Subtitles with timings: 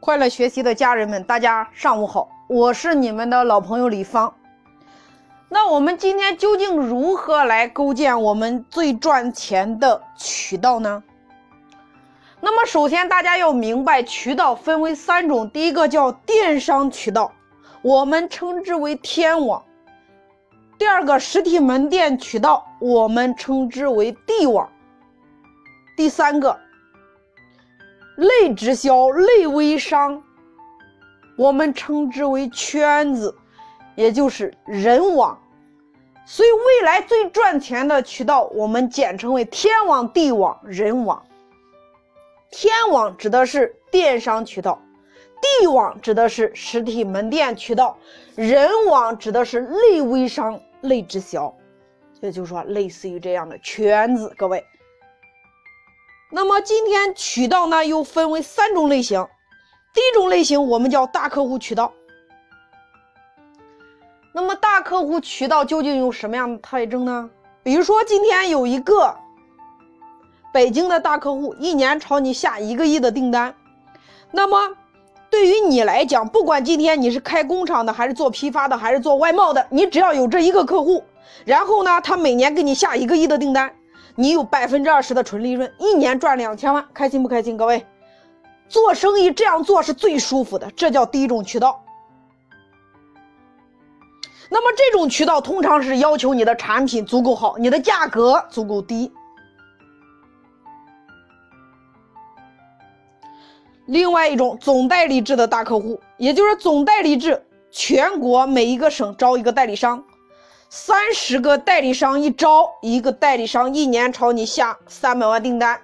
[0.00, 4.32] 快乐学习的家人们，大家上午好，我是你们的老朋友李芳。
[5.50, 11.02] 那我们今天究竟如何来构建我们最赚钱的渠道呢？
[12.40, 17.30] 那么首先大家要明白，渠道分为三种，第一个叫电商渠道，
[17.82, 19.62] 我们称之为天网；
[20.78, 24.66] 第二个实体门店渠道，我们称之为地网；
[25.94, 26.58] 第三个。
[28.16, 30.22] 类直销、类微商，
[31.36, 33.34] 我们称之为圈子，
[33.94, 35.38] 也就是人网。
[36.26, 41.24] 所以，未来最赚钱的渠道，我们简称为天网、地网、人网。
[42.50, 44.80] 天网指的是电商渠道，
[45.60, 47.98] 地网指的是实体门店渠道，
[48.36, 51.52] 人网指的是类微商、类直销，
[52.20, 54.32] 也就是说，类似于这样的圈子。
[54.36, 54.62] 各位。
[56.32, 59.26] 那么今天渠道呢又分为三种类型，
[59.92, 61.92] 第一种类型我们叫大客户渠道。
[64.32, 67.28] 那么大客户渠道究竟有什么样的特征呢？
[67.64, 69.12] 比如说今天有一个
[70.52, 73.52] 北京的大客户，一年朝你下一个亿的订单。
[74.30, 74.76] 那么
[75.28, 81.02] 对于你来讲，不管今天你是开工厂的，还是做批发的，还是做外贸的，你只要有这一个客户，
[81.44, 83.74] 然后呢，他每年给你下一个亿的订单。
[84.16, 87.56] 你有百分之二十的纯利润，一年赚两千万，开心不开心？
[87.56, 87.86] 各位，
[88.68, 91.82] 做生意这样做是最舒服的，这叫第一种渠道。
[94.50, 99.12] 那么这种渠道通常是要求你的产品足够好，你的价格足够低。
[103.86, 110.04] 另外一种总代理制的大客户，也就是总代理制，全国每一个省招一个代理商。
[110.72, 115.82] 三十个代理商一招，一个代理商一年朝你下三百万订单，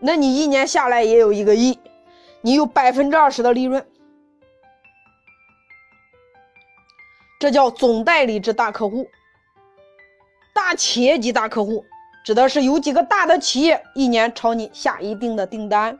[0.00, 1.78] 那你一年下来也有一个亿，
[2.40, 3.86] 你有百分之二十的利润，
[7.38, 9.06] 这叫总代理制大客户。
[10.52, 11.84] 大企业级大客户
[12.24, 15.96] 指的是有几个大的企业一年朝你下一定的订单，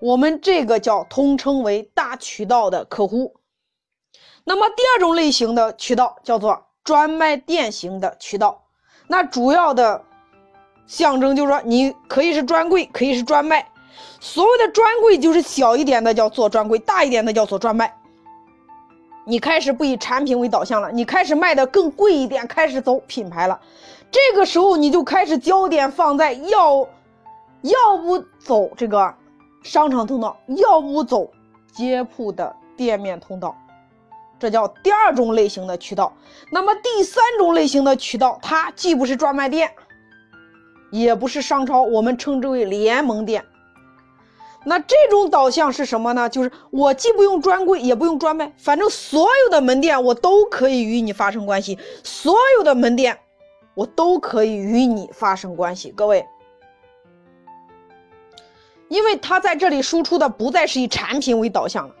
[0.00, 3.34] 我们这个叫通称为大渠道的客户。
[4.44, 8.62] 那么第二种类型的渠道叫做专卖店型的渠道，
[9.08, 10.02] 那主要的
[10.86, 13.66] 象征就是说，你可以是专柜，可以是专卖。
[14.20, 17.96] 所谓的专柜就是小一点的叫做专柜，大一点的叫做专卖。
[19.26, 23.58] 你开始不以产品为导向了，你开始卖的更贵一点，开始走品牌了。
[24.10, 26.86] 这个时候你就开始焦点放在要，
[27.62, 29.14] 要不走这个
[29.62, 31.30] 商场通道，要不走
[31.72, 33.56] 街铺的店面通道。
[34.44, 36.14] 这叫第二种类型的渠道。
[36.50, 39.72] 那么第三种类型的渠道，它既不是专卖店，
[40.90, 43.42] 也不是商超，我们称之为联盟店。
[44.66, 46.28] 那这种导向是什么呢？
[46.28, 53.18] 就是我既不用专柜，也不用专卖，反正所有的门店我都可以与你发生关系，所有的门店
[53.72, 55.90] 我都可以与你发生关系。
[55.96, 56.26] 各位，
[58.88, 61.94] 因为它在这里输出的不再是以产品为导向了。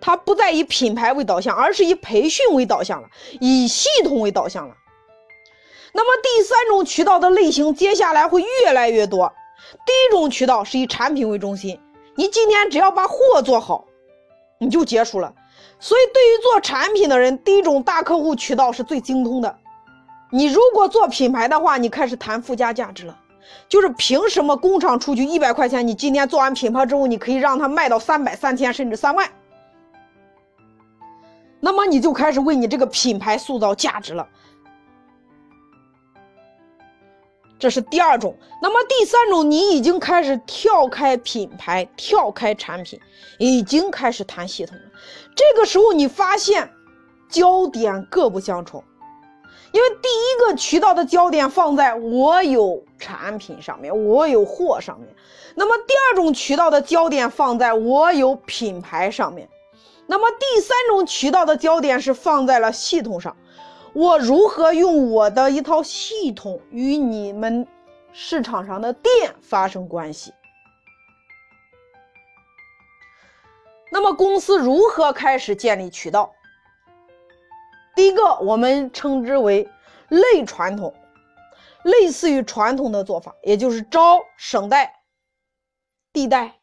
[0.00, 3.08] 它不再以品牌为导向，而是以培训为导向了，
[3.40, 4.74] 以系统为导向了。
[5.92, 9.32] 那么第三种渠道的类型，接下来会越来越多。
[9.84, 11.80] 第一种渠道是以产品为中心，
[12.14, 13.84] 你今天只要把货做好，
[14.58, 15.34] 你就结束了。
[15.80, 19.58] 所以对于做产品的人，第一种大客户渠道是最精通的。
[20.30, 23.18] 你如果做品牌的话，你开始谈附加价值了，
[23.68, 29.28] 就是凭什么工厂出去一百块钱，你今天做完品牌之后，你可以让它卖到三百、三千甚至三万。
[31.60, 34.26] 那么你就开始为你这个品牌塑造价值了，
[37.58, 38.36] 这是第二种。
[38.62, 43.00] 那么第三种，你已经开始跳开品牌，跳开产品，
[43.38, 44.84] 已经开始谈系统了。
[45.34, 46.70] 这个时候你发现
[47.28, 48.82] 焦点各不相同，
[49.72, 55.08] 因为第一个渠道的焦点放在我有产品上面，我有货上面；
[55.56, 59.48] 那么第二种渠道的焦点放在我有品牌上面。
[60.10, 63.36] 那么第三种渠道的焦点是放在了系统上，
[63.92, 67.68] 我如何用我的一套系统与你们
[68.10, 70.32] 市场上的店发生关系？
[73.92, 76.32] 那么公司如何开始建立渠道？
[77.94, 79.68] 第一个，我们称之为
[80.08, 80.94] 类传统，
[81.84, 85.02] 类似于传统的做法，也就是招省代、
[86.14, 86.60] 地代、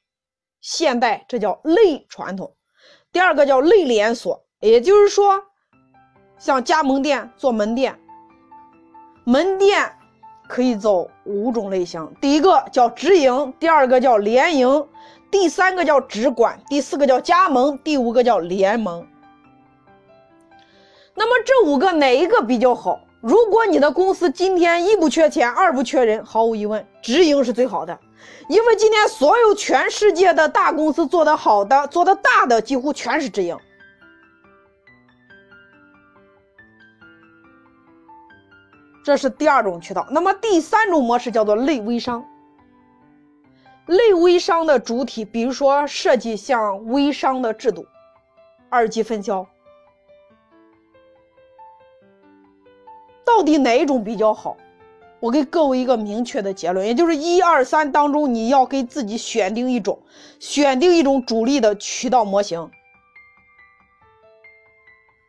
[0.62, 2.55] 县代，这叫类传统。
[3.16, 5.42] 第二个叫类连锁，也就是说，
[6.38, 7.98] 像加盟店做门店，
[9.24, 9.90] 门店
[10.50, 12.06] 可以走五种类型。
[12.20, 14.86] 第一个叫直营，第二个叫联营，
[15.32, 19.08] 第三个叫直管，第四个叫加盟，第五个叫联盟。
[21.14, 23.00] 那么这五个哪一个比较好？
[23.22, 27.98] 如果你的公司今天一不缺钱，二不缺人，毫无疑问，直营是最好的。
[28.48, 33.58] 因为今天所有全世界的大公司做得好的、做得大的，几乎全是直营。
[39.04, 40.08] 这是第二种渠道。
[40.10, 42.26] 那么第三种模式叫做类微商。
[43.88, 47.86] 类微商的主体，比如说设计像微商的制度，
[48.70, 49.48] 二级分销。
[53.24, 54.58] 到底哪一种比较好？
[55.26, 59.98] 我给各位一个明确的结论，也就是一二三当中，你要给自己选定一种，
[60.40, 62.70] 选定一种主力的渠道模型。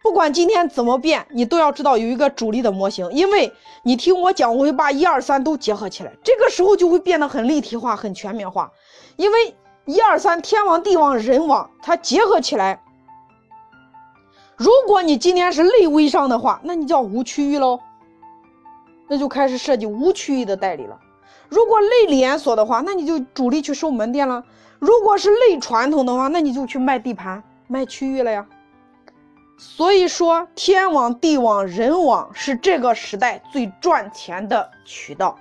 [0.02, 3.50] 不管今天怎么变，你都要知道有一个主力的模型，因为
[3.84, 8.70] 你听我讲，我会把一二三都结合起来，这个时候就会变得很立体化、很全面化。
[9.16, 9.56] 因为
[9.86, 12.82] 一二三天王、地王、人王，它结合起来。
[14.56, 17.80] 如果你今天是类微商的话，那你叫无区域喽，
[19.08, 20.98] 那就开始设计无区域的代理了。
[21.48, 24.42] 如果类连锁的话，那你就主力去收门店了。
[24.78, 28.46] 如果是类传统的话，那你就去卖地盘、卖区域了呀。
[29.58, 35.38] 所以说，天网、地网、人网是这个时代最赚钱的渠道。